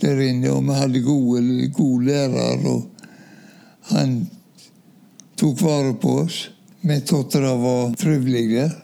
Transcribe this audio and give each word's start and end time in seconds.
Der 0.00 0.20
inne, 0.22 0.50
og 0.52 0.64
vi 0.66 0.76
hadde 0.78 1.02
gode, 1.02 1.68
gode 1.74 2.04
lærere. 2.04 2.58
Og 2.68 2.86
han 3.92 4.20
tok 5.36 5.62
vare 5.62 5.94
på 5.94 6.18
oss. 6.24 6.50
Vi 6.80 7.00
syntes 7.00 7.32
det 7.34 7.54
var 7.62 7.94
trivelig 7.98 8.44
der. 8.50 8.76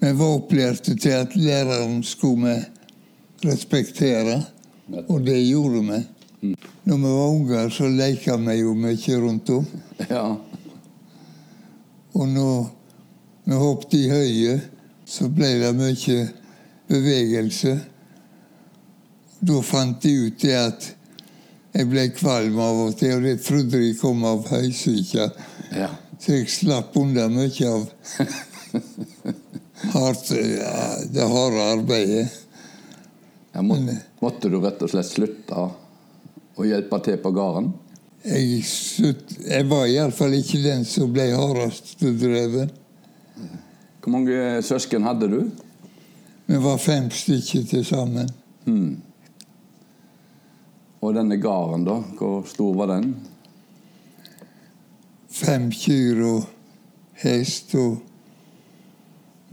Vi 0.00 0.12
var 0.16 0.26
opplærte 0.26 0.94
til 0.96 1.10
at 1.10 1.36
læreren 1.36 2.02
skulle 2.02 2.46
vi 2.46 3.48
respektere, 3.48 4.42
og 5.08 5.26
det 5.26 5.36
gjorde 5.48 5.82
vi. 5.82 6.00
Når 6.84 6.96
vi 6.96 7.02
var 7.02 7.28
unger, 7.28 7.68
så 7.68 7.88
leka 7.88 8.36
vi 8.36 8.54
jo 8.60 8.74
mye 8.74 9.20
rundt 9.20 9.50
om. 9.50 9.66
Ja. 10.10 10.36
Og 12.14 12.28
når 12.28 12.70
vi 13.44 13.54
hoppet 13.54 13.94
i 13.94 14.08
høyet, 14.08 14.70
så 15.04 15.28
ble 15.28 15.50
det 15.60 15.74
mye 15.76 16.28
bevegelse. 16.88 17.76
Da 19.40 19.62
fant 19.64 20.02
de 20.02 20.12
ut 20.26 20.42
det 20.42 20.56
at 20.56 20.90
jeg 21.72 21.86
ble 21.88 22.08
kvalm 22.12 22.58
av 22.60 22.84
og 22.88 22.96
til, 22.98 23.16
og 23.16 23.24
det 23.24 23.38
trodde 23.44 23.78
de 23.80 23.90
kom 23.98 24.24
av 24.28 24.46
høysyke. 24.50 25.30
ja. 25.76 25.90
Så 26.20 26.34
jeg 26.36 26.50
slapp 26.52 26.96
unna 27.00 27.30
mye 27.32 27.68
av 27.70 27.86
hardt, 29.94 30.26
ja, 30.36 30.74
det 31.08 31.28
harde 31.32 31.62
arbeidet. 31.64 32.26
ja 33.54 33.62
må, 33.64 33.78
måtte 34.20 34.50
du 34.52 34.58
rett 34.60 34.82
og 34.84 34.92
slett 34.92 35.08
slutte 35.08 35.64
å 36.60 36.66
hjelpe 36.68 37.00
til 37.06 37.16
på 37.24 37.32
gården? 37.32 37.72
Jeg, 38.20 38.60
slutt, 38.68 39.32
jeg 39.46 39.64
var 39.70 39.88
iallfall 39.88 40.36
ikke 40.36 40.60
den 40.60 40.84
som 40.84 41.08
ble 41.14 41.30
hardest 41.32 42.04
drevet. 42.04 42.76
Hvor 44.04 44.12
mange 44.12 44.60
søsken 44.64 45.08
hadde 45.08 45.28
du? 45.32 45.40
Vi 46.50 46.60
var 46.60 46.76
fem 46.82 47.08
stykker 47.08 47.64
til 47.70 47.86
sammen. 47.88 48.28
Og 51.00 51.14
denne 51.16 51.36
gården, 51.40 51.84
da? 51.88 51.96
Hvor 52.18 52.44
stor 52.48 52.74
var 52.76 52.92
den? 52.92 53.14
Fem 55.30 55.70
kyr 55.72 56.20
og 56.26 56.48
hest 57.22 57.74
og 57.80 58.00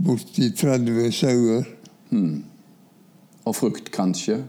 borti 0.03 0.51
30 0.51 1.11
sauer. 1.15 1.63
Og 3.47 3.55
frukt, 3.55 3.91
kanskje? 3.91 4.41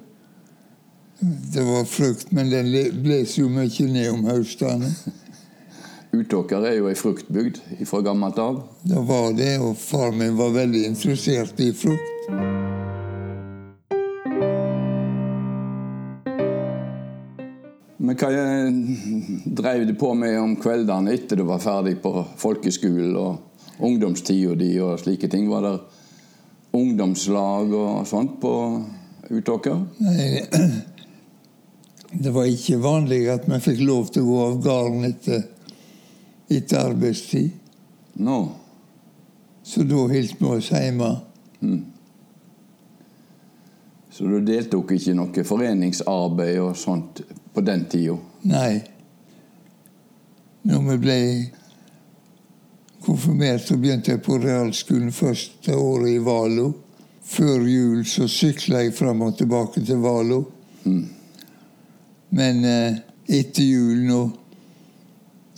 Det 1.55 1.63
var 1.67 1.85
frukt, 1.85 2.33
men 2.33 2.51
den 2.51 2.71
bles 3.03 3.39
jo 3.39 3.49
mye 3.51 3.87
ned 3.91 4.11
om 4.13 4.27
høstene. 4.31 4.91
Utåker 6.19 6.65
er 6.65 6.79
jo 6.79 6.87
ei 6.89 6.97
fruktbygd 6.97 7.61
fra 7.87 8.01
gammelt 8.07 8.39
av. 8.41 8.63
Det 8.83 9.03
var 9.11 9.35
det, 9.37 9.59
og 9.61 9.77
far 9.77 10.15
min 10.17 10.39
var 10.39 10.55
veldig 10.57 10.87
interessert 10.89 11.61
i 11.61 11.73
frukt. 11.77 12.68
Men 18.09 18.17
hva 18.17 18.29
drev 19.45 19.83
du 19.85 19.93
på 20.01 20.15
med 20.17 20.39
om 20.41 20.55
kveldene 20.57 21.13
etter 21.13 21.37
du 21.37 21.43
var 21.45 21.61
ferdig 21.61 21.99
på 22.01 22.23
folkeskolen 22.41 23.17
og 23.21 23.83
ungdomstida 23.85 24.55
di 24.57 24.71
og 24.81 24.95
slike 25.03 25.29
ting? 25.29 25.45
Var 25.51 25.67
det 25.67 25.75
ungdomslag 26.79 27.75
og 27.77 28.07
sånt 28.09 28.39
på 28.41 28.53
Utåker? 29.29 29.83
Nei, 30.01 30.41
det 32.25 32.33
var 32.33 32.49
ikke 32.49 32.79
vanlig 32.81 33.27
at 33.29 33.45
vi 33.45 33.59
fikk 33.67 33.83
lov 33.85 34.09
til 34.15 34.25
å 34.25 34.31
gå 34.31 34.39
av 34.47 34.57
gården 34.65 35.05
etter, 35.11 35.43
etter 36.49 36.89
arbeidstid. 36.89 37.51
Nå. 38.25 38.39
Så 39.69 39.85
da 39.85 40.07
holdt 40.15 40.41
vi 40.41 40.49
oss 40.49 40.71
hjemme. 40.73 41.11
Så 44.17 44.33
du 44.33 44.41
deltok 44.41 44.97
ikke 44.97 45.13
i 45.13 45.19
noe 45.21 45.45
foreningsarbeid 45.53 46.63
og 46.65 46.73
sånt 46.81 47.21
på 47.59 47.63
den 47.65 47.85
tida? 47.85 48.15
Nei. 48.47 48.83
Når 50.63 50.83
vi 50.91 50.97
ble 51.03 51.17
konfirmert, 53.03 53.65
så 53.67 53.75
begynte 53.81 54.13
jeg 54.13 54.23
på 54.23 54.37
realskolen 54.39 55.11
første 55.11 55.75
året 55.75 56.13
i 56.13 56.21
Valo. 56.23 56.69
Før 57.27 57.67
jul 57.67 58.05
så 58.07 58.29
sykla 58.31 58.85
jeg 58.85 58.95
fram 58.95 59.25
og 59.27 59.35
tilbake 59.41 59.83
til 59.83 59.99
Valo. 60.05 60.39
Men 62.31 62.63
eh, 62.65 63.01
etter 63.41 63.67
jul, 63.67 64.05
nå 64.07 64.21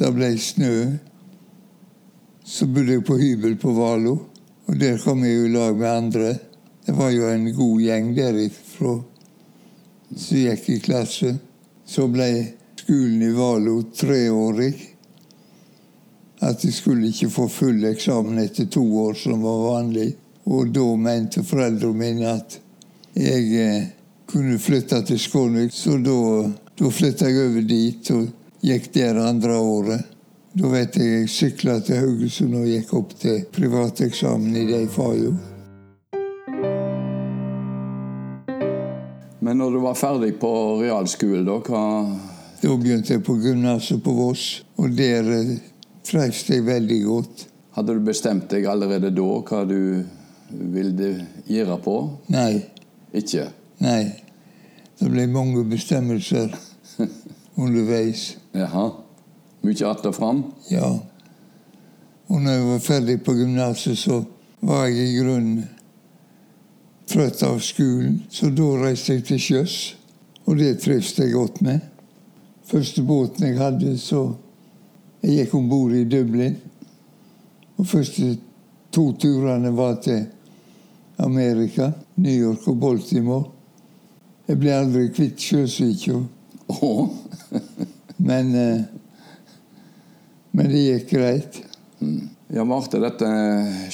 Da 0.01 0.09
ble 0.09 0.31
snø, 0.41 0.73
så 2.49 2.65
bodde 2.65 2.95
jeg 2.95 3.05
på 3.05 3.19
hybel 3.21 3.59
på 3.61 3.75
Valo. 3.77 4.15
Og 4.71 4.81
der 4.81 4.97
kom 5.05 5.21
jeg 5.29 5.45
i 5.45 5.53
lag 5.53 5.77
med 5.77 5.91
andre. 5.91 6.33
Det 6.87 6.97
var 6.97 7.13
jo 7.13 7.29
en 7.29 7.45
god 7.53 7.85
gjeng 7.85 8.11
derifra 8.17 8.97
som 10.17 10.41
gikk 10.41 10.73
i 10.73 10.81
klasse. 10.89 11.37
Så 11.91 12.07
ble 12.07 12.47
skolen 12.79 13.23
i 13.23 13.33
Valo 13.35 13.83
treårig. 13.83 14.75
At 16.39 16.63
de 16.63 16.71
skulle 16.73 17.11
ikke 17.11 17.31
få 17.35 17.49
full 17.51 17.83
eksamen 17.85 18.39
etter 18.39 18.71
to 18.71 18.85
år, 19.03 19.19
som 19.19 19.43
var 19.43 19.59
vanlig. 19.65 20.13
Og 20.45 20.71
da 20.71 20.87
mente 20.97 21.43
foreldrene 21.43 21.99
mine 21.99 22.31
at 22.31 22.61
jeg 23.19 23.51
eh, 23.59 23.91
kunne 24.31 24.59
flytte 24.63 25.03
til 25.09 25.19
Skånvik, 25.19 25.75
så 25.75 25.99
da, 25.99 26.17
da 26.79 26.95
flytta 26.95 27.27
jeg 27.27 27.51
over 27.51 27.69
dit 27.75 28.15
og 28.15 28.29
gikk 28.71 28.93
der 28.95 29.19
andre 29.27 29.59
året. 29.59 30.17
Da 30.55 30.71
vet 30.71 30.99
jeg 30.99 31.17
jeg 31.17 31.31
sykla 31.35 31.81
til 31.83 32.05
Haugesund 32.05 32.55
og 32.63 32.71
gikk 32.71 32.95
opp 33.03 33.19
til 33.19 33.43
privateksamen 33.51 34.63
i 34.63 34.69
de 34.71 34.85
fagene. 34.95 35.50
Men 39.51 39.59
når 39.59 39.71
du 39.71 39.79
var 39.83 39.97
ferdig 39.99 40.37
på 40.39 40.49
realskolen, 40.79 41.43
da, 41.43 41.57
hva 41.59 41.79
Da 42.61 42.75
begynte 42.79 43.17
jeg 43.17 43.23
på 43.27 43.35
gymnaset 43.43 43.99
på 44.05 44.13
Voss, 44.15 44.61
og 44.79 44.93
der 44.95 45.27
eh, 45.27 45.57
jeg 46.55 46.63
veldig 46.69 46.99
godt. 47.03 47.43
Hadde 47.75 47.97
du 47.97 48.05
bestemt 48.07 48.47
deg 48.53 48.69
allerede 48.71 49.11
da 49.11 49.25
hva 49.49 49.65
du 49.67 50.05
ville 50.55 51.09
gjøre 51.51 51.81
på? 51.83 51.97
Nei, 52.31 52.61
Ikke? 53.11 53.49
nei. 53.83 54.05
Det 55.01 55.11
ble 55.11 55.27
mange 55.27 55.65
bestemmelser 55.67 56.55
underveis. 57.65 58.37
Jaha. 58.55 58.87
Mye 59.67 59.91
att 59.91 60.07
og 60.07 60.15
fram? 60.15 60.45
Ja. 60.71 60.93
Og 62.29 62.41
når 62.41 62.53
jeg 62.53 62.67
var 62.71 62.79
ferdig 62.79 63.23
på 63.25 63.35
gymnaset, 63.35 63.99
så 63.99 64.23
var 64.63 64.87
jeg 64.87 65.09
i 65.11 65.19
grunnen 65.19 65.65
trøtt 67.11 67.43
av 67.43 67.59
skolen. 67.65 68.23
Så 68.31 68.51
da 68.55 68.69
reiste 68.81 69.17
jeg 69.17 69.27
til 69.29 69.43
sjøs, 69.43 69.77
og 70.47 70.61
det 70.61 70.77
trives 70.85 71.13
jeg 71.19 71.35
godt 71.35 71.61
med. 71.67 71.83
Første 72.71 73.03
båten 73.03 73.51
jeg 73.51 73.59
hadde, 73.59 73.99
så 73.99 74.31
Jeg 75.21 75.35
gikk 75.37 75.55
om 75.55 75.67
bord 75.69 75.93
i 75.93 76.07
Dublin. 76.09 76.55
Og 77.77 77.85
første 77.87 78.39
to 78.89 79.03
turene 79.21 79.69
var 79.77 79.99
til 80.01 80.23
Amerika, 81.21 81.91
New 82.15 82.33
York 82.33 82.69
og 82.69 82.79
Baltimore. 82.81 83.51
Jeg 84.49 84.59
ble 84.63 84.73
aldri 84.73 85.11
kvitt 85.13 85.45
sjøsyka. 85.45 86.23
Oh. 86.81 87.11
Men, 88.17 88.55
eh, 88.55 88.81
men 90.51 90.67
det 90.69 90.81
gikk 90.83 91.13
greit. 91.15 91.61
ja, 92.49 92.65
Varte 92.65 92.99
dette 93.01 93.29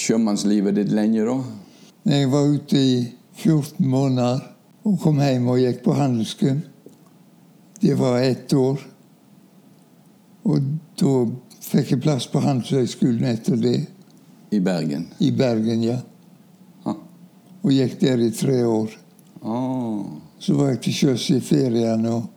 sjømannslivet 0.00 0.74
ditt 0.78 0.94
lenge, 0.94 1.26
da? 1.26 1.65
Jeg 2.06 2.28
var 2.30 2.44
ute 2.46 2.78
i 2.78 3.14
14 3.34 3.88
måneder 3.88 4.38
og 4.86 5.00
kom 5.02 5.18
hjem 5.18 5.48
og 5.50 5.58
gikk 5.58 5.80
på 5.82 5.96
handelsgym. 5.98 6.60
Det 7.82 7.96
var 7.98 8.20
ett 8.22 8.52
år. 8.54 8.78
Og 10.46 10.68
da 11.02 11.14
fikk 11.66 11.90
jeg 11.96 12.04
plass 12.04 12.28
på 12.30 12.44
Handelshøyskolen 12.44 13.26
etter 13.26 13.58
det, 13.58 13.80
I 14.54 14.60
Bergen? 14.62 15.08
i 15.18 15.32
Bergen, 15.34 15.82
ja. 15.82 15.98
Ha. 16.86 16.94
Og 17.64 17.74
gikk 17.74 17.98
der 18.00 18.22
i 18.22 18.30
tre 18.30 18.62
år. 18.62 18.94
Oh. 19.42 20.06
Så 20.38 20.54
var 20.54 20.76
jeg 20.76 20.84
til 20.86 20.98
sjøs 21.00 21.28
i 21.34 21.42
feriene 21.42 22.14
og 22.20 22.30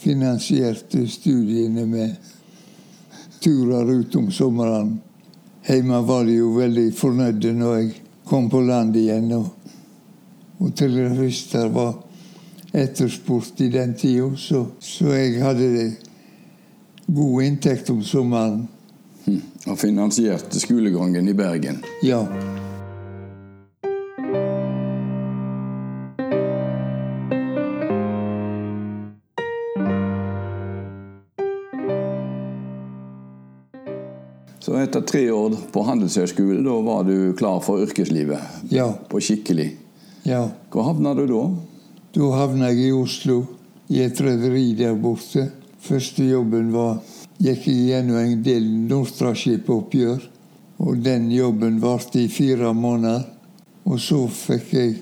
finansierte 0.00 1.04
studiene 1.04 1.84
med 1.84 2.16
turer 3.44 3.92
ut 3.92 4.16
om 4.16 4.32
sommeren. 4.32 5.02
Hjemme 5.68 6.00
var 6.08 6.24
de 6.24 6.40
jo 6.40 6.54
veldig 6.56 6.92
fornøyde 6.96 7.52
når 7.60 7.76
jeg 7.76 7.98
kom 8.30 8.50
på 8.50 8.60
land 8.60 8.96
igjen. 8.96 9.32
Og, 9.32 9.46
og 10.58 10.74
telegrafister 10.76 11.68
var 11.74 11.94
etterspurt 12.72 13.60
i 13.60 13.68
den 13.68 13.96
tida, 13.98 14.30
så, 14.38 14.66
så 14.78 15.10
jeg 15.16 15.42
hadde 15.42 15.88
god 17.10 17.42
inntekt 17.42 17.90
om 17.90 18.04
sommeren. 18.06 18.68
Hm. 19.24 19.40
Og 19.66 19.78
finansierte 19.78 20.62
skolegangen 20.62 21.28
i 21.28 21.34
Bergen. 21.34 21.82
Ja. 22.06 22.22
Etter 34.82 35.04
tre 35.06 35.22
år 35.32 35.56
på 35.72 35.82
Handelshøyskolen, 35.86 36.64
da 36.66 36.76
var 36.84 37.04
du 37.08 37.32
klar 37.38 37.60
for 37.64 37.82
yrkeslivet? 37.84 38.66
Ja. 38.72 38.90
På 39.08 39.20
skikkelig? 39.20 39.76
ja. 40.22 40.48
Hvor 40.70 40.82
havna 40.82 41.14
du 41.14 41.26
da? 41.26 41.44
Da 42.14 42.28
havna 42.34 42.70
jeg 42.70 42.88
i 42.88 42.92
Oslo, 42.92 43.44
i 43.88 44.02
et 44.04 44.20
rederi 44.20 44.72
der 44.78 44.94
borte. 44.98 45.48
Første 45.80 46.24
jobben 46.26 46.72
var 46.74 47.00
gikk 47.40 47.66
jeg 47.70 47.86
gjennom 47.88 48.20
en 48.20 48.42
del 48.44 48.66
Nortraship-oppgjør. 48.90 50.26
Og 50.80 51.02
den 51.04 51.28
jobben 51.32 51.80
varte 51.82 52.22
i 52.22 52.28
fire 52.32 52.72
måneder. 52.74 53.26
Og 53.84 54.00
så 54.00 54.20
fikk 54.28 54.72
jeg 54.76 54.96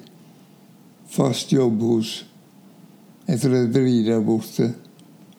fast 1.11 1.53
jobb 1.53 1.83
hos 1.83 2.13
et 3.29 3.45
rederi 3.45 4.03
der 4.07 4.23
borte. 4.25 4.73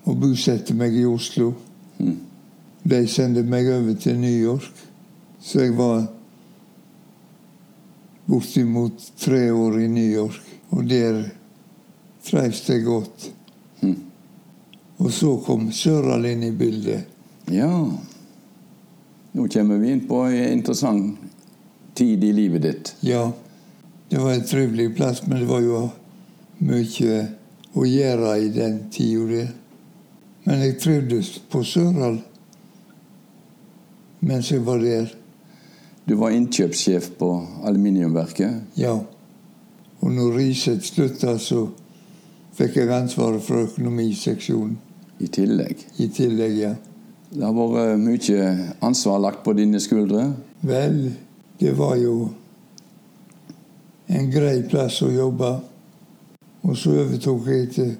Og 0.05 0.17
bosatte 0.19 0.75
meg 0.77 0.95
i 0.97 1.05
Oslo. 1.07 1.53
Hm. 1.99 2.17
De 2.83 3.01
sendte 3.07 3.43
meg 3.43 3.67
over 3.73 3.97
til 3.99 4.19
New 4.19 4.37
York. 4.51 4.85
Så 5.41 5.63
jeg 5.65 5.75
var 5.77 6.07
bortimot 8.29 9.11
tre 9.19 9.51
år 9.51 9.79
i 9.79 9.87
New 9.87 10.11
York. 10.23 10.41
Og 10.69 10.85
der 10.89 11.23
trives 12.25 12.61
jeg 12.69 12.83
godt. 12.85 13.31
Mm. 13.81 13.97
Og 14.99 15.11
så 15.13 15.33
kom 15.45 15.71
Søral 15.71 16.27
inn 16.29 16.43
i 16.43 16.51
bildet. 16.51 17.07
Ja. 17.49 17.71
Nå 19.31 19.47
kommer 19.47 19.77
vi 19.77 19.91
inn 19.93 20.05
på 20.07 20.23
en 20.27 20.51
interessant 20.51 21.17
tid 21.97 22.23
i 22.23 22.33
livet 22.33 22.61
ditt. 22.61 22.95
Ja, 23.05 23.31
det 24.09 24.17
var 24.17 24.33
en 24.33 24.45
trivelig 24.45 24.95
plass, 24.95 25.21
men 25.27 25.39
det 25.39 25.49
var 25.49 25.61
jo 25.61 25.81
mye 26.65 27.19
å 27.73 27.85
gjøre 27.85 28.35
i 28.41 28.49
den 28.53 28.79
tida 28.93 29.25
der. 29.29 29.49
Men 30.43 30.63
jeg 30.65 30.79
trivdes 30.81 31.31
på 31.51 31.61
Søral 31.67 32.19
mens 34.19 34.51
jeg 34.51 34.65
var 34.65 34.81
der. 34.83 35.07
Du 36.09 36.15
var 36.17 36.33
innkjøpssjef 36.33 37.11
på 37.19 37.29
aluminiumverket. 37.63 38.61
Ja. 38.77 38.97
Og 39.99 40.11
når 40.11 40.37
Riset 40.37 40.83
slutta, 40.83 41.37
så 41.37 41.67
fikk 42.57 42.79
jeg 42.79 42.91
ansvaret 42.91 43.43
for 43.43 43.67
økonomiseksjonen 43.67 44.77
i 45.19 45.27
tillegg. 45.27 45.85
i 45.97 46.07
tillegg, 46.07 46.57
ja. 46.57 46.75
Det 47.29 47.45
har 47.45 47.53
vært 47.53 47.99
mye 48.01 48.45
ansvar 48.81 49.19
lagt 49.19 49.43
på 49.43 49.53
dine 49.53 49.79
skuldre. 49.79 50.33
Vel, 50.61 51.11
det 51.59 51.77
var 51.77 51.95
jo 51.95 52.29
en 54.09 54.31
grei 54.31 54.63
plass 54.65 55.01
å 55.05 55.11
jobbe. 55.13 55.51
Og 56.65 56.77
så 56.77 56.95
overtok 57.03 57.47
jeg 57.47 57.67
etter 57.67 57.91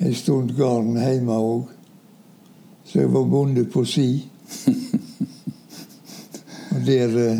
en 0.00 0.14
stund 0.14 0.52
gården 0.56 0.98
hjemme 1.00 1.38
òg. 1.40 1.72
Så 2.84 3.00
jeg 3.00 3.12
var 3.14 3.24
bonde 3.30 3.64
på 3.64 3.84
si. 3.88 4.26
Og 6.70 6.86
der 6.86 7.30
eh, 7.30 7.38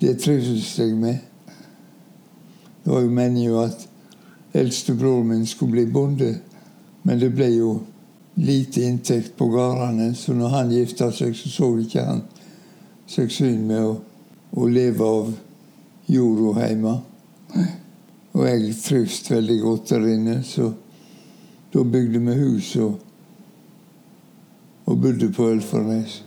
Det 0.00 0.18
trivdes 0.18 0.78
jeg 0.78 0.96
med. 0.96 1.16
Det 2.84 2.92
var 2.92 3.00
jo 3.00 3.10
meningen 3.10 3.54
at 3.54 3.88
eldstebroren 4.54 5.28
min 5.28 5.46
skulle 5.46 5.72
bli 5.72 5.86
bonde. 5.86 6.38
Men 7.02 7.20
det 7.20 7.34
ble 7.34 7.48
jo 7.54 7.80
lite 8.34 8.82
inntekt 8.82 9.36
på 9.36 9.46
gårdene, 9.46 10.14
så 10.14 10.34
når 10.34 10.48
han 10.48 10.72
gifta 10.72 11.10
seg, 11.12 11.36
så 11.36 11.48
så 11.48 11.68
ikke 11.78 12.04
han 12.06 12.22
seg 13.06 13.30
syn 13.30 13.66
med 13.68 13.84
å, 13.84 13.96
å 14.56 14.66
leve 14.66 15.04
av 15.04 15.32
jorda 16.08 16.66
hjemme. 16.66 16.96
Og 18.32 18.46
jeg 18.48 18.74
trivdes 18.80 19.30
veldig 19.30 19.58
godt 19.60 19.92
der 19.92 20.08
inne, 20.14 20.38
så 20.44 20.72
da 21.72 21.84
bygde 21.84 22.24
vi 22.26 22.38
hus 22.40 22.74
og, 22.80 22.96
og 24.86 25.00
bodde 25.00 25.32
på 25.32 25.48
Ølfarnes. 25.48 26.24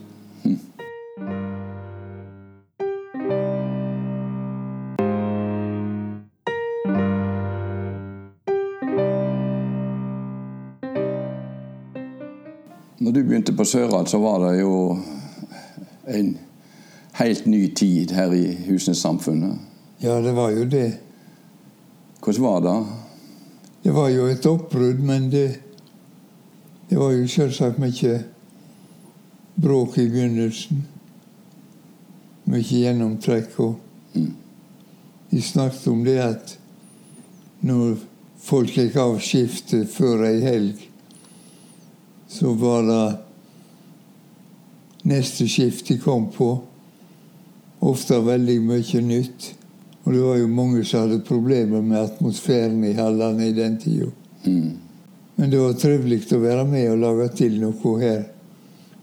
Når 13.00 13.12
du 13.12 13.22
begynte 13.22 13.52
på 13.52 13.64
Sørad, 13.64 14.06
så 14.06 14.18
var 14.18 14.50
det 14.50 14.60
jo 14.60 14.98
en 16.08 16.38
helt 17.12 17.46
ny 17.46 17.74
tid 17.74 18.10
her 18.10 18.32
i 18.32 18.56
Husnes-samfunnet. 18.68 19.58
Ja, 20.02 20.22
det 20.22 20.36
var 20.36 20.50
jo 20.50 20.64
det. 20.64 20.98
Hvordan 22.24 22.42
var 22.42 22.60
det? 22.60 22.86
Det 23.84 23.94
var 23.94 24.08
jo 24.08 24.26
et 24.26 24.46
oppbrudd, 24.46 24.98
men 24.98 25.30
det, 25.30 25.60
det 26.90 26.98
var 26.98 27.10
jo 27.10 27.28
selvsagt 27.28 27.78
mye 27.78 28.24
bråk 29.56 29.98
i 29.98 30.08
begynnelsen. 30.08 30.84
Mye 32.46 32.62
gjennomtrekk. 32.62 33.60
og 33.60 33.74
Mm. 34.16 34.34
De 35.30 35.42
snakket 35.42 35.86
om 35.86 36.04
det 36.04 36.18
at 36.18 36.58
når 37.60 37.96
folk 38.40 38.76
gikk 38.76 38.96
av 38.96 39.18
skiftet 39.20 39.90
før 39.92 40.24
ei 40.28 40.40
helg, 40.40 40.86
så 42.28 42.52
var 42.56 42.86
det 42.86 43.16
neste 45.10 45.48
skift 45.48 45.88
de 45.88 45.98
kom 45.98 46.30
på, 46.32 46.48
ofte 47.80 48.20
veldig 48.24 48.60
mye 48.62 49.02
nytt. 49.04 49.50
Og 50.04 50.14
det 50.14 50.22
var 50.22 50.38
jo 50.38 50.48
mange 50.48 50.84
som 50.84 51.04
hadde 51.04 51.26
problemer 51.26 51.82
med 51.82 52.00
atmosfæren 52.04 52.84
i 52.84 52.94
hallene 52.96 53.48
i 53.50 53.52
den 53.52 53.76
tida. 53.82 54.08
Mm. 54.46 54.72
Men 55.36 55.50
det 55.50 55.60
var 55.60 55.76
trivelig 55.76 56.22
å 56.32 56.40
være 56.40 56.64
med 56.64 56.90
og 56.92 57.02
lage 57.02 57.28
til 57.42 57.60
noe 57.60 57.98
her 58.00 58.24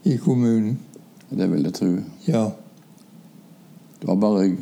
i 0.04 0.16
kommunen. 0.20 0.78
Det 1.28 1.48
vil 1.50 1.64
jeg 1.64 1.74
tro. 1.74 1.90
Ja. 2.28 2.44
Det 4.00 4.08
var 4.08 4.20
bare 4.20 4.56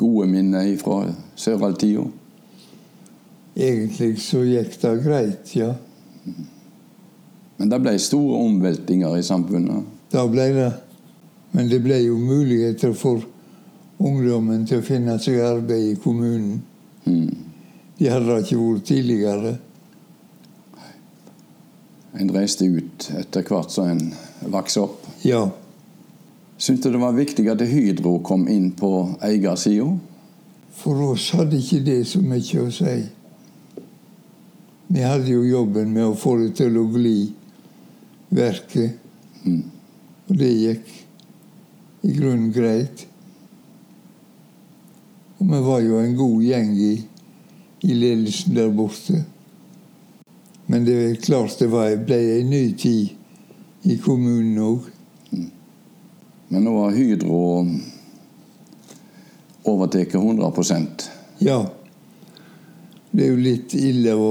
gode 0.00 0.26
minner 0.30 0.76
fra 0.80 1.02
Søral-tida. 1.36 2.06
Egentlig 3.56 4.20
så 4.22 4.44
gikk 4.46 4.76
det 4.80 4.92
greit, 5.04 5.50
ja. 5.58 5.74
Men 7.58 7.72
det 7.72 7.80
ble 7.82 7.96
store 8.00 8.38
omveltninger 8.46 9.18
i 9.18 9.26
samfunnet. 9.26 9.88
Da 10.12 10.24
ble 10.30 10.46
det. 10.54 10.70
Men 11.52 11.68
det 11.68 11.82
ble 11.82 11.98
jo 12.04 12.16
muligheter 12.16 12.94
for 12.96 13.26
ungdommen 14.00 14.62
til 14.68 14.80
å 14.80 14.86
finne 14.86 15.18
seg 15.20 15.42
arbeid 15.44 15.90
i 15.90 15.98
kommunen. 16.00 16.62
Mm. 17.04 17.34
De 17.98 18.08
hadde 18.08 18.30
det 18.30 18.46
ikke 18.46 18.60
vært 18.62 18.86
tidligere. 18.88 19.52
En 22.18 22.30
reiste 22.34 22.66
ut 22.66 23.10
etter 23.18 23.46
hvert 23.46 23.70
som 23.70 23.90
en 23.92 24.50
vokste 24.50 24.82
opp. 24.82 25.06
Ja. 25.22 25.44
Syntes 26.60 26.84
du 26.84 26.92
det 26.92 27.02
var 27.02 27.14
viktig 27.16 27.46
at 27.48 27.62
Hydro 27.64 28.18
kom 28.26 28.48
inn 28.50 28.72
på 28.76 28.90
eiersida? 29.24 29.86
For 30.80 31.12
oss 31.12 31.30
hadde 31.36 31.60
ikke 31.60 31.82
det 31.86 32.00
så 32.08 32.22
mye 32.24 32.64
å 32.64 32.72
si. 32.74 32.96
Vi 34.90 35.04
hadde 35.06 35.30
jo 35.30 35.44
jobben 35.46 35.92
med 35.94 36.08
å 36.08 36.16
få 36.18 36.34
det 36.40 36.54
til 36.58 36.78
å 36.80 36.86
gli, 36.90 37.30
verket. 38.34 38.98
Mm. 39.44 39.62
Og 40.26 40.38
det 40.40 40.50
gikk 40.50 40.90
i 42.06 42.14
grunnen 42.16 42.50
greit. 42.54 43.04
Og 45.38 45.46
vi 45.48 45.60
var 45.64 45.84
jo 45.84 46.00
en 46.00 46.16
god 46.18 46.42
gjeng 46.44 46.72
i, 46.76 46.94
i 47.86 47.96
ledelsen 47.96 48.56
der 48.58 48.72
borte. 48.74 49.22
Men 50.70 50.84
det 50.86 50.94
er 50.94 51.14
klart 51.18 51.58
det 51.58 51.66
var, 51.66 51.96
ble 52.06 52.16
en 52.36 52.50
ny 52.50 52.62
tid 52.78 53.88
i 53.90 53.96
kommunen 53.98 54.58
òg. 54.62 54.84
Men 56.50 56.62
nå 56.62 56.74
har 56.76 56.94
Hydro 56.94 57.40
overtatt 59.66 60.14
100% 60.14 61.08
Ja. 61.42 61.58
Det 63.10 63.24
er 63.24 63.32
jo 63.32 63.42
litt 63.42 63.74
ille 63.74 64.14
å, 64.14 64.30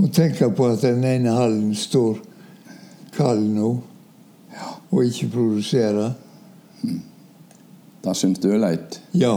å 0.00 0.08
tenke 0.08 0.48
på 0.56 0.70
at 0.72 0.80
den 0.86 1.04
ene 1.04 1.36
hallen 1.36 1.74
står 1.76 2.22
kald 3.12 3.44
nå 3.52 3.74
og 4.88 5.04
ikke 5.04 5.28
produserer. 5.34 6.14
Det 8.00 8.16
syns 8.16 8.40
du 8.40 8.48
er 8.54 8.64
leit. 8.64 9.00
Ja, 9.12 9.36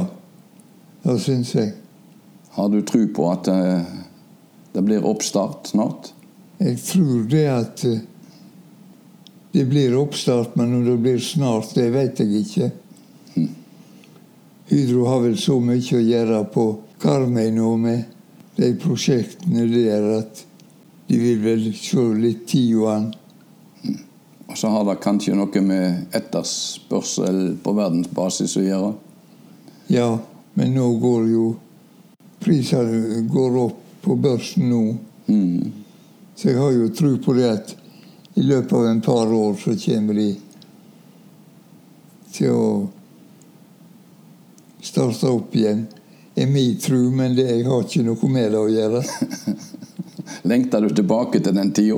det 1.03 1.19
syns 1.27 1.51
jeg. 1.57 1.75
Har 2.55 2.71
du 2.71 2.79
tro 2.87 3.03
på 3.11 3.27
at 3.33 3.51
eh, 3.51 3.96
det 4.77 4.81
blir 4.85 5.05
oppstart 5.05 5.67
snart? 5.67 6.11
Jeg 6.57 6.77
tror 6.85 7.23
det 7.29 7.45
at 7.49 7.83
eh, 7.85 8.01
det 9.51 9.63
blir 9.65 9.95
oppstart, 9.97 10.55
men 10.55 10.75
om 10.75 10.83
det 10.85 10.97
blir 11.01 11.19
snart, 11.19 11.71
det 11.73 11.87
vet 11.95 12.19
jeg 12.21 12.43
ikke. 12.43 12.67
Hydro 14.69 15.07
har 15.09 15.23
vel 15.23 15.37
så 15.41 15.55
mye 15.57 15.97
å 15.97 16.01
gjøre 16.03 16.41
på 16.53 16.65
Karmøy 17.01 17.49
nå 17.55 17.71
med 17.81 18.03
de 18.59 18.69
prosjektene 18.77 19.65
der 19.71 20.05
at 20.19 20.43
de 21.09 21.23
vil 21.23 21.41
vel 21.41 21.65
se 21.73 22.05
litt 22.21 22.45
tid 22.53 22.85
an. 22.85 23.09
Og 24.45 24.61
så 24.61 24.69
har 24.75 24.85
det 24.91 24.99
kanskje 25.01 25.39
noe 25.41 25.65
med 25.65 26.13
etterspørsel 26.21 27.41
på 27.65 27.75
verdensbasis 27.81 28.53
å 28.61 28.67
gjøre? 28.67 28.93
Ja, 29.89 30.11
men 30.53 30.77
nå 30.77 30.91
går 31.01 31.27
jo 31.33 31.49
prisene 32.45 33.25
opp 33.65 33.86
på 34.07 34.15
børsen 34.15 34.69
nå. 34.69 34.83
Mm. 35.27 35.71
Så 36.35 36.49
jeg 36.49 36.59
har 36.61 36.71
jo 36.71 36.89
tro 36.95 37.17
på 37.19 37.33
det 37.35 37.49
at 37.49 37.73
i 38.37 38.45
løpet 38.45 38.73
av 38.77 38.85
en 38.87 39.01
par 39.01 39.33
år 39.33 39.55
så 39.59 39.73
kommer 39.81 40.13
de 40.13 40.27
til 42.31 42.53
å 42.53 42.67
starte 44.85 45.31
opp 45.33 45.55
igjen. 45.57 45.87
Det 46.33 46.45
er 46.45 46.51
min 46.53 46.77
tro, 46.79 46.99
men 47.11 47.35
det, 47.35 47.47
jeg 47.49 47.65
har 47.65 47.83
ikke 47.83 48.05
noe 48.05 48.29
med 48.31 48.51
det 48.53 48.61
å 48.61 48.69
gjøre. 48.69 49.03
Lengter 50.51 50.85
du 50.85 50.93
tilbake 50.93 51.41
til 51.41 51.57
den 51.57 51.73
tida? 51.75 51.97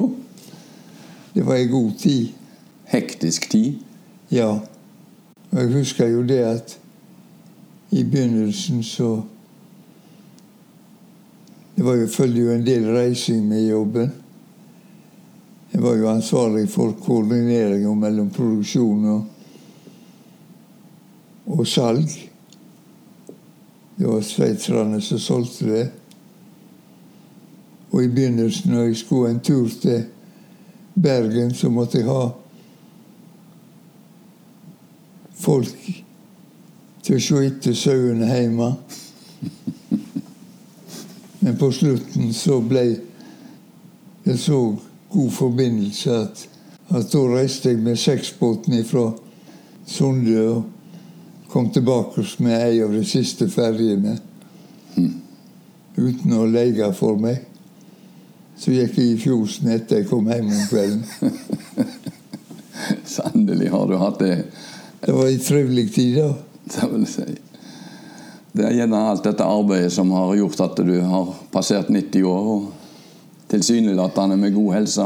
Det 1.34 1.44
var 1.46 1.60
ei 1.60 1.68
god 1.70 1.98
tid. 2.00 2.32
Hektisk 2.90 3.50
tid? 3.52 3.84
Ja. 4.34 4.54
Og 5.50 5.60
jeg 5.60 5.74
husker 5.76 6.10
jo 6.10 6.24
det 6.26 6.40
at 6.48 6.78
i 7.92 8.06
begynnelsen 8.06 8.82
så 8.86 9.20
Det 11.80 11.86
var 11.86 11.96
jo, 11.96 12.08
følger 12.08 12.44
jo 12.44 12.52
en 12.52 12.66
del 12.66 12.88
reising 12.92 13.46
med 13.48 13.70
jobben. 13.70 14.10
Jeg 15.72 15.82
var 15.82 15.94
jo 15.96 16.10
ansvarlig 16.12 16.66
for 16.70 16.92
koordineringa 17.06 17.94
mellom 17.96 18.28
produksjon 18.36 19.06
og, 19.08 19.22
og 21.46 21.64
salg. 21.68 22.12
Det 23.96 24.10
var 24.10 24.28
sveitserne 24.28 25.00
som 25.00 25.24
solgte 25.24 25.70
det. 25.72 25.88
Og 27.94 28.04
i 28.04 28.12
begynnelsen, 28.12 28.76
når 28.76 28.90
jeg 28.90 29.02
skulle 29.06 29.32
en 29.32 29.40
tur 29.40 29.72
til 29.82 30.04
Bergen, 31.00 31.54
så 31.56 31.72
måtte 31.72 32.04
jeg 32.04 32.12
ha 32.12 32.26
folk 35.48 35.94
til 37.08 37.16
å 37.16 37.28
se 37.30 37.46
etter 37.48 37.84
sauene 37.88 38.36
hjemme. 38.36 38.74
Men 41.50 41.58
på 41.58 41.72
slutten 41.72 42.34
så 42.34 42.60
ble 42.62 42.84
det 44.24 44.36
så 44.38 44.76
god 45.10 45.32
forbindelse 45.34 46.14
at, 46.14 46.44
at 46.94 47.08
da 47.10 47.22
reiste 47.32 47.72
jeg 47.72 47.80
med 47.82 47.98
seksbåten 47.98 48.84
fra 48.86 49.08
Sunde 49.90 50.44
og 50.44 51.48
kom 51.50 51.72
tilbake 51.74 52.28
med 52.46 52.54
ei 52.68 52.84
av 52.86 52.94
de 52.94 53.02
siste 53.02 53.50
ferjene. 53.50 54.14
Uten 55.98 56.38
å 56.38 56.46
leie 56.46 56.94
for 56.94 57.18
meg. 57.18 57.42
Så 58.54 58.78
gikk 58.78 59.02
jeg 59.02 59.16
i 59.16 59.20
fjosen 59.26 59.74
etter 59.74 60.04
jeg 60.04 60.12
kom 60.14 60.30
hjem 60.30 60.54
om 60.54 60.64
kvelden. 60.70 61.04
Sannelig 63.18 63.74
har 63.74 63.90
du 63.90 63.98
hatt 63.98 64.22
det. 64.22 64.44
Det 65.02 65.18
var 65.18 65.34
ei 65.34 65.42
trivelig 65.42 65.90
tid, 65.98 66.22
da. 66.22 66.34
Det 66.70 66.94
vil 66.94 67.10
si. 67.10 67.32
Det 68.52 68.66
er 68.66 68.74
gjerne 68.74 69.00
alt 69.12 69.26
dette 69.28 69.46
arbeidet 69.46 69.92
som 69.94 70.12
har 70.16 70.34
gjort 70.40 70.62
at 70.66 70.80
du 70.86 70.96
har 71.06 71.34
passert 71.54 71.90
90 71.94 72.26
år 72.26 72.48
og 72.56 72.70
tilsynelatende 73.50 74.38
med 74.38 74.56
god 74.56 74.74
helse. 74.74 75.06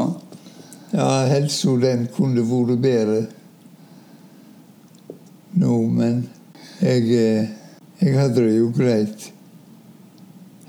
Ja, 0.94 1.10
helsa 1.28 1.76
den 1.82 2.08
kunne 2.16 2.44
vært 2.48 2.82
bedre 2.84 3.22
nå, 5.54 5.76
men 5.94 6.24
jeg, 6.82 7.04
eh, 7.14 7.50
jeg 8.02 8.18
hadde 8.18 8.42
det 8.42 8.56
jo 8.58 8.72
greit 8.74 9.28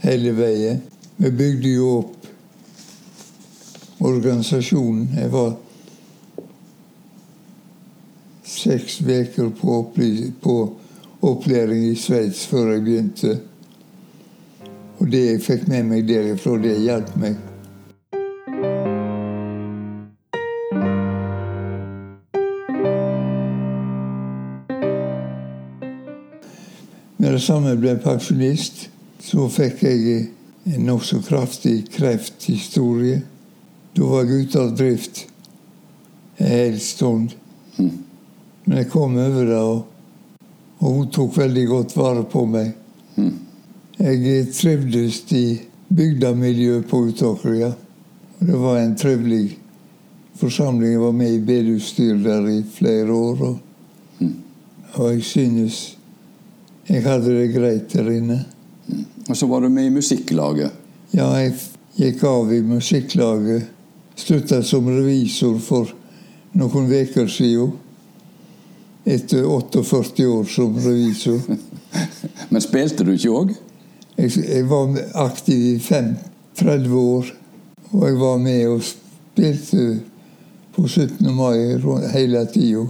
hele 0.02 0.34
veien. 0.36 0.82
Vi 1.16 1.30
bygde 1.30 1.70
jo 1.72 1.90
opp 2.00 2.26
organisasjonen. 4.04 5.08
Jeg 5.16 5.32
var 5.32 5.54
seks 8.44 9.00
uker 9.00 9.52
på, 9.60 9.78
på 10.42 10.56
opplæring 11.24 11.86
i 11.88 11.96
Sveits 11.96 12.46
før 12.46 12.72
jeg 12.72 12.84
begynte. 12.84 13.38
Og 14.98 15.10
det 15.12 15.24
jeg 15.24 15.42
fikk 15.42 15.66
med 15.68 15.88
meg 15.88 16.06
derifra, 16.08 16.56
det 16.60 16.76
hjalp 16.84 17.16
meg. 17.20 17.36
Med 27.18 27.32
det 27.32 27.42
samme 27.42 27.76
ble 27.80 27.96
pensjonist, 28.04 28.88
så 29.24 29.48
fikk 29.48 29.86
jeg 29.86 30.26
en 30.68 30.84
nokså 30.84 31.22
kraftig 31.24 31.86
krefthistorie. 31.94 33.22
Da 33.96 34.10
var 34.10 34.28
jeg 34.28 34.44
ute 34.44 34.60
av 34.60 34.76
drift 34.76 35.24
en 36.36 36.46
hel 36.46 36.78
stund. 36.80 37.34
Men 37.76 38.78
jeg 38.80 38.90
kom 38.92 39.16
over 39.16 39.44
det, 39.48 39.58
og, 39.58 39.93
og 40.78 40.88
hun 40.90 41.10
tok 41.10 41.38
veldig 41.38 41.66
godt 41.68 41.96
vare 41.96 42.24
på 42.28 42.44
meg. 42.50 42.72
Jeg 43.98 44.46
trivdes 44.52 45.20
i 45.32 45.44
bygdamiljøet 45.88 46.88
på 46.90 47.04
Utåkria. 47.08 47.72
Det 48.38 48.56
var 48.58 48.78
en 48.78 48.96
trivelig 48.96 49.58
forsamling. 50.36 50.92
Jeg 50.92 51.00
var 51.00 51.12
med 51.12 51.34
i 51.34 51.40
bedehusstyret 51.40 52.24
der 52.24 52.48
i 52.50 52.62
flere 52.74 53.12
år. 53.12 53.42
Og, 53.42 53.58
og 54.94 55.12
jeg 55.12 55.22
synes 55.22 55.96
jeg 56.88 57.02
hadde 57.02 57.32
det 57.32 57.52
greit 57.54 57.92
der 57.92 58.10
inne. 58.12 58.42
Og 59.28 59.36
så 59.36 59.46
var 59.46 59.60
du 59.60 59.68
med 59.68 59.86
i 59.86 59.94
musikklaget. 59.94 60.70
Ja, 61.14 61.30
jeg 61.38 61.54
gikk 61.96 62.24
av 62.28 62.52
i 62.52 62.60
musikklaget. 62.60 63.70
Slutta 64.16 64.60
som 64.62 64.88
revisor 64.90 65.56
for 65.58 65.88
noen 66.52 66.90
uker 66.92 67.30
siden. 67.30 67.72
Etter 69.04 69.44
48 69.44 70.26
år 70.26 70.44
som 70.44 70.78
revisor. 70.78 71.40
Men 72.48 72.64
spilte 72.64 73.04
du 73.04 73.12
ikke 73.14 73.32
òg? 73.34 73.54
Jeg, 74.16 74.32
jeg 74.40 74.66
var 74.70 74.94
aktiv 75.26 75.60
i 75.74 75.78
fem, 75.82 76.14
30 76.58 76.94
år. 76.98 77.32
Og 77.92 78.06
jeg 78.08 78.18
var 78.18 78.38
med 78.42 78.66
og 78.68 78.82
spilte 78.86 79.86
på 80.74 80.86
17. 80.88 81.34
mai 81.34 81.76
hele 82.14 82.46
tida. 82.50 82.86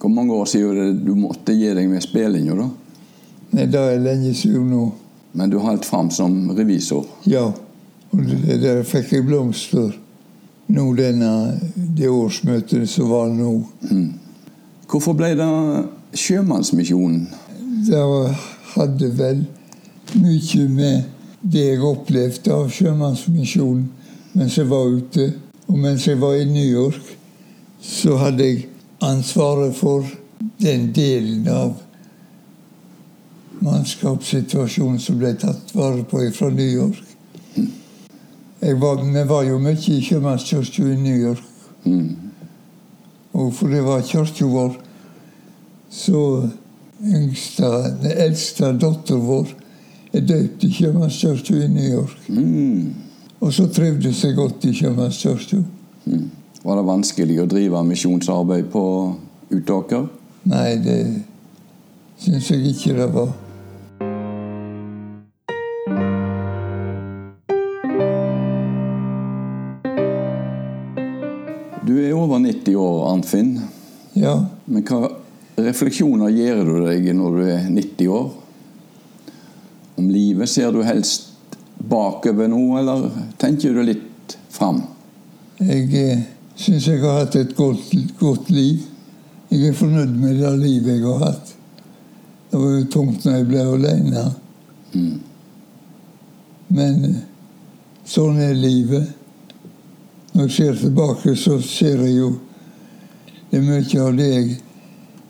Hvor 0.00 0.08
mange 0.08 0.32
år 0.32 0.44
siden 0.44 1.04
du 1.04 1.14
måtte 1.14 1.52
gi 1.52 1.70
deg 1.76 1.88
med 1.88 2.02
spillinga, 2.02 2.56
da? 2.56 2.68
Nei, 3.50 3.66
det 3.68 3.80
er 3.80 4.02
lenge 4.02 4.34
siden 4.34 4.70
nå. 4.72 4.84
Men 5.32 5.50
du 5.52 5.58
holdt 5.62 5.84
fram 5.86 6.10
som 6.10 6.50
revisor? 6.56 7.04
Ja. 7.28 7.50
Og 8.10 8.30
der 8.62 8.82
fikk 8.88 9.12
jeg 9.14 9.26
blomster 9.28 9.92
nå 10.70 10.86
denne, 10.98 11.58
det 11.74 12.08
årsmøtet 12.08 12.88
som 12.90 13.10
var 13.10 13.30
nå. 13.34 13.52
Hvorfor 14.90 15.14
ble 15.14 15.34
det 15.38 15.46
Sjømannsmisjonen? 16.18 17.28
Det 17.86 18.00
hadde 18.74 19.10
vel 19.18 19.44
mye 20.18 20.64
med 20.66 21.04
det 21.40 21.66
jeg 21.68 21.82
opplevde 21.86 22.54
av 22.54 22.72
Sjømannsmisjonen 22.74 23.84
mens 24.34 24.56
jeg 24.58 24.66
var 24.70 24.90
ute. 24.90 25.28
Og 25.70 25.78
mens 25.78 26.08
jeg 26.08 26.18
var 26.18 26.34
i 26.34 26.44
New 26.44 26.66
York, 26.66 27.12
så 27.80 28.16
hadde 28.18 28.48
jeg 28.48 28.64
ansvaret 29.06 29.76
for 29.78 30.06
den 30.58 30.88
delen 30.94 31.46
av 31.48 31.76
mannskapssituasjonen 33.62 34.98
som 34.98 35.20
ble 35.20 35.36
tatt 35.38 35.70
vare 35.76 36.02
på 36.02 36.24
fra 36.34 36.50
New 36.50 36.66
York. 36.66 36.98
Var, 38.60 39.06
vi 39.06 39.22
var 39.30 39.46
jo 39.46 39.62
mye 39.62 39.78
i 39.94 40.02
Sjømannskirken 40.02 40.90
i 40.96 40.98
New 41.04 41.22
York. 41.28 41.46
Og 43.32 43.52
for 43.54 43.70
det 43.70 43.82
var 43.86 44.02
kirka 44.02 44.46
vår, 44.50 44.76
så 45.90 46.48
yngste, 47.00 47.68
den 48.02 48.14
eldste 48.26 48.72
datteren 48.78 49.26
vår 49.26 49.52
er 50.12 50.26
døpt 50.26 50.64
i 50.66 50.72
sjømannskirka 50.74 51.54
i 51.54 51.68
New 51.70 51.88
York. 52.00 52.30
Og 53.40 53.52
så 53.54 53.68
trivdes 53.72 54.24
jeg 54.24 54.36
godt 54.36 54.66
i 54.68 54.74
sjømannskirka. 54.76 55.62
Var 56.60 56.76
det 56.76 56.86
vanskelig 56.86 57.38
å 57.40 57.48
drive 57.48 57.84
misjonsarbeid 57.88 58.68
på 58.72 58.84
Utåker? 59.50 60.08
Nei, 60.50 60.74
det 60.82 60.98
syns 62.20 62.50
jeg 62.50 62.74
ikke 62.74 62.96
det 62.98 63.08
var. 63.14 63.32
Du 71.86 71.96
er 72.04 72.12
over 72.12 72.38
90 72.38 72.76
år, 72.76 73.12
Arnfinn. 73.12 73.54
Ja. 74.12 74.34
Men 74.64 74.84
hva 74.84 75.08
refleksjoner 75.60 76.32
gjør 76.34 76.64
du 76.66 76.74
deg 76.84 77.06
når 77.16 77.36
du 77.38 77.44
er 77.46 77.68
90 77.72 78.10
år? 78.12 78.26
Om 80.00 80.10
livet 80.12 80.50
ser 80.52 80.74
du 80.76 80.82
helst 80.84 81.30
bakover 81.80 82.50
nå, 82.52 82.60
eller 82.80 83.06
tenker 83.40 83.72
du 83.72 83.80
litt 83.86 84.36
fram? 84.52 84.82
Jeg 85.60 85.86
eh, 85.96 86.26
syns 86.56 86.88
jeg 86.88 87.00
har 87.00 87.22
hatt 87.22 87.38
et 87.40 87.54
godt, 87.56 87.94
godt 88.20 88.52
liv. 88.52 88.84
Jeg 89.50 89.70
er 89.70 89.78
fornøyd 89.78 90.12
med 90.20 90.36
det 90.40 90.52
livet 90.60 90.98
jeg 90.98 91.06
har 91.06 91.24
hatt. 91.30 91.54
Det 92.50 92.60
var 92.60 92.76
jo 92.76 92.84
tungt 92.92 93.24
når 93.24 93.38
jeg 93.38 93.48
ble 93.48 93.64
alene. 93.72 94.26
Mm. 94.92 95.16
Men 96.76 97.08
eh, 97.08 97.18
sånn 98.04 98.40
er 98.44 98.52
livet. 98.58 99.16
Når 100.32 100.42
jeg 100.42 100.52
ser 100.52 100.74
tilbake, 100.74 101.36
så 101.36 101.60
ser 101.60 102.04
jeg 102.06 102.16
jo 102.16 102.30
det 103.50 103.58
er 103.58 103.66
mye 103.66 104.02
av 104.04 104.12
det 104.14 104.26
jeg 104.30 104.50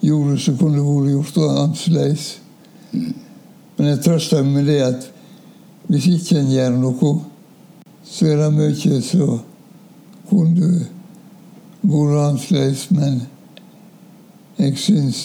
gjorde 0.04 0.34
som 0.44 0.56
kunne 0.60 0.82
vært 0.84 1.12
gjort 1.14 1.38
annerledes. 1.40 2.26
Men 2.92 3.88
jeg 3.88 4.02
trøster 4.04 4.44
meg 4.44 4.58
med 4.58 4.68
det 4.68 4.80
at 4.84 5.06
hvis 5.88 6.08
ikke 6.12 6.36
en 6.42 6.52
gjør 6.52 6.76
noe, 6.76 7.12
så 8.04 8.28
er 8.28 8.42
det 8.42 8.50
mye 8.58 9.00
som 9.06 9.40
kunne 10.28 10.68
vært 11.80 12.20
annerledes. 12.26 12.84
Men 12.92 13.22
jeg 14.60 14.76
syns 14.84 15.24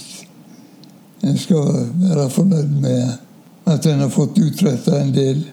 en 1.26 1.38
skal 1.42 1.84
være 2.00 2.30
fornøyd 2.32 2.80
med 2.80 3.70
at 3.76 3.92
en 3.92 4.06
har 4.06 4.14
fått 4.14 4.40
utretta 4.40 5.02
en 5.02 5.12
del. 5.12 5.44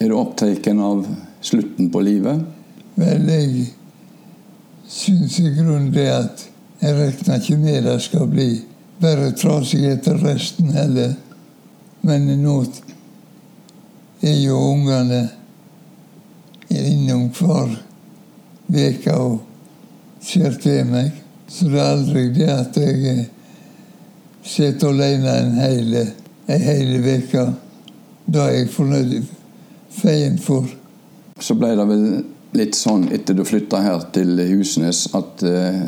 Er 0.00 0.08
du 0.08 0.16
opptatt 0.16 0.68
av 0.72 1.04
slutten 1.44 1.92
på 1.92 2.00
livet? 2.08 2.53
Vel, 2.94 3.28
jeg 3.28 3.66
syns 4.88 5.38
i 5.40 5.50
grunnen 5.56 5.90
det 5.94 6.08
at 6.12 6.44
jeg 6.80 6.94
regner 6.94 7.40
ikke 7.40 7.56
med 7.58 7.86
det 7.88 7.94
skal 8.04 8.28
bli 8.30 8.48
bare 9.02 9.32
trasigheter 9.32 10.18
resten 10.22 10.70
heller. 10.74 11.14
Men 12.04 12.28
nå 12.42 12.58
er 14.22 14.36
jo 14.44 14.58
ungene 14.58 15.24
innom 16.68 17.30
hver 17.34 17.74
uke 18.68 19.16
og 19.16 19.40
ser 20.22 20.54
til 20.62 20.86
meg. 20.92 21.10
Så 21.48 21.68
det 21.68 21.80
er 21.80 21.90
aldri 21.96 22.28
det 22.36 22.50
at 22.52 22.78
jeg 22.78 23.26
sitter 24.44 24.92
alene 24.92 25.34
en 25.40 25.58
hel, 25.58 25.96
en 26.46 27.08
uke. 27.08 27.48
Da 28.26 28.46
er 28.48 28.60
jeg 28.60 28.70
fornøyd 28.72 29.18
feien 29.92 30.38
for. 30.38 30.68
Så 31.40 31.56
ble 31.58 31.74
det 31.76 31.88
vel 31.88 32.06
litt 32.54 32.76
sånn 32.78 33.08
etter 33.14 33.36
du 33.36 33.44
flytta 33.46 33.82
her 33.82 34.06
til 34.14 34.38
Husnes 34.48 35.06
at 35.16 35.42
eh, 35.46 35.84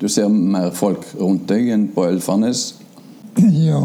du 0.00 0.08
ser 0.08 0.30
mer 0.32 0.70
folk 0.74 1.04
rundt 1.20 1.46
deg 1.50 1.70
enn 1.74 1.88
på 1.94 2.06
Ølfarnes? 2.10 2.70
Ja. 3.70 3.80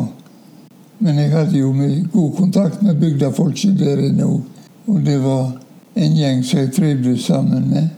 Men 0.98 1.18
jeg 1.20 1.32
hadde 1.34 1.60
jo 1.60 1.74
god 2.14 2.36
kontakt 2.38 2.82
med 2.82 2.98
bygdafolk 3.02 3.60
der 3.78 4.00
inne 4.08 4.30
òg. 4.30 4.46
Og 4.88 5.02
det 5.04 5.18
var 5.20 5.50
en 5.96 6.16
gjeng 6.16 6.44
som 6.44 6.62
jeg 6.62 6.72
trivdes 6.76 7.26
sammen 7.28 7.68
med. 7.68 7.90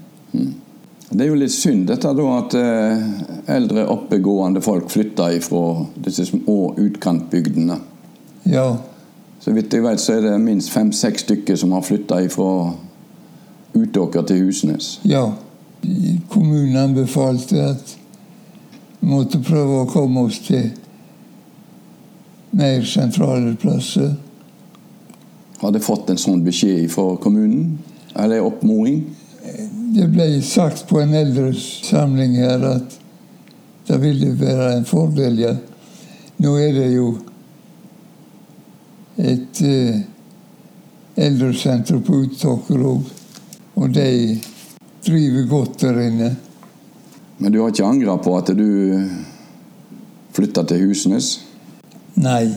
Det 1.09 1.23
er 1.23 1.29
jo 1.29 1.37
litt 1.39 1.53
synd 1.53 1.85
dette 1.87 2.09
da 2.17 2.25
at 2.35 2.55
eh, 2.57 3.05
eldre, 3.53 3.85
oppegående 3.93 4.63
folk 4.65 4.89
flytter 4.91 5.37
ifra 5.37 5.85
disse 6.03 6.25
små 6.27 6.73
utkantbygdene. 6.73 7.77
Ja. 8.49 8.67
Så 9.39 9.53
vidt 9.55 9.73
jeg 9.73 9.85
vet, 9.85 10.01
så 10.03 10.17
er 10.17 10.25
det 10.25 10.35
minst 10.43 10.73
fem-seks 10.73 11.23
stykker 11.27 11.55
som 11.59 11.77
har 11.77 11.85
flytta 11.87 12.19
ifra 12.25 12.73
Utåker 13.73 14.21
til 14.21 14.45
Husnes. 14.45 14.99
Ja. 15.03 15.31
Kommunen 16.29 16.75
anbefalte 16.77 17.63
at 17.63 17.97
vi 18.99 19.11
måtte 19.11 19.39
prøve 19.43 19.83
å 19.83 19.89
komme 19.89 20.25
oss 20.27 20.39
til 20.47 20.71
mer 22.57 22.85
sentrale 22.87 23.55
plasser. 23.59 24.15
Har 25.61 25.71
de 25.73 25.81
fått 25.81 26.09
en 26.09 26.19
sånn 26.21 26.43
beskjed 26.45 26.89
fra 26.91 27.15
kommunen? 27.21 27.77
Eller 28.17 28.45
oppmoding? 28.45 29.03
Det 29.97 30.07
ble 30.11 30.27
sagt 30.45 30.87
på 30.89 30.99
en 31.01 31.13
eldresamling 31.15 32.35
her 32.41 32.65
at 32.75 32.97
det 33.87 34.01
ville 34.01 34.33
være 34.37 34.73
en 34.75 34.85
fordel. 34.85 35.39
Ja. 35.39 35.53
Nå 36.43 36.53
er 36.61 36.73
det 36.75 36.89
jo 36.91 37.07
et 39.17 39.61
eh, 39.65 40.01
eldresenter 41.17 42.01
på 42.05 42.19
Utåker 42.27 42.83
òg, 42.85 43.07
og 43.77 43.93
de 43.93 44.39
driver 45.05 45.47
godt 45.49 45.81
der 45.81 45.99
inne. 46.01 46.35
Men 47.37 47.53
du 47.53 47.61
har 47.61 47.69
ikke 47.69 47.85
angra 47.85 48.17
på 48.17 48.33
at 48.37 48.49
du 48.57 48.65
flytta 50.33 50.63
til 50.65 50.87
Husnes? 50.87 51.35
Nei, 52.17 52.49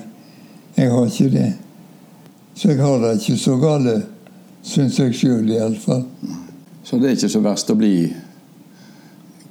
jeg 0.76 0.92
har 0.92 1.06
ikke 1.06 1.28
det. 1.32 1.50
Så 2.54 2.72
jeg 2.72 2.80
har 2.80 2.98
det 3.02 3.12
ikke 3.20 3.36
så 3.40 3.56
gale, 3.60 3.96
syns 4.64 4.98
jeg 5.00 5.16
sjøl 5.16 5.52
iallfall. 5.52 6.06
Så 6.84 6.98
det 6.98 7.10
er 7.10 7.18
ikke 7.18 7.32
så 7.32 7.42
verst 7.44 7.72
å 7.72 7.76
bli 7.78 7.94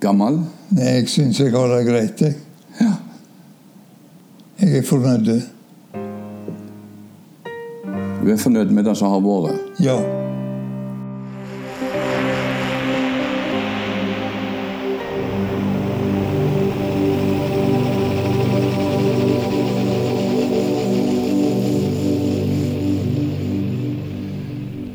gammel? 0.01 0.41
Nei, 0.73 0.89
jeg 0.99 1.09
syns 1.13 1.41
jeg 1.41 1.53
har 1.53 1.69
det 1.75 1.83
greit, 1.87 2.25
jeg. 2.25 2.35
Ja. 2.79 2.95
Jeg 4.59 4.81
er 4.81 4.87
fornøyd. 4.89 5.29
Du 8.19 8.33
er 8.33 8.41
fornøyd 8.41 8.73
med 8.73 8.89
det 8.89 8.97
som 8.99 9.13
har 9.13 9.23
vært? 9.23 9.79
Ja. 9.85 10.28